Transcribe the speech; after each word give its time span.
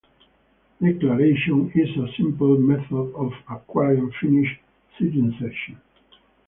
Declaration 0.81 1.71
is 1.75 1.95
a 1.95 2.11
simpler 2.17 2.57
method 2.57 3.13
of 3.13 3.33
acquiring 3.51 4.11
Finnish 4.19 4.59
citizenship. 4.97 5.77